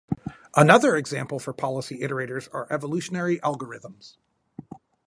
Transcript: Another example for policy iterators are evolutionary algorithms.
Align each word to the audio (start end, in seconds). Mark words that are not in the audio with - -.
Another 0.55 0.95
example 0.95 1.37
for 1.37 1.53
policy 1.53 1.99
iterators 1.99 2.49
are 2.55 2.65
evolutionary 2.73 3.37
algorithms. 3.41 4.17